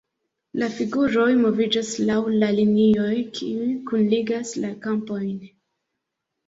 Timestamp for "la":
0.61-0.69, 2.45-2.51, 4.65-4.75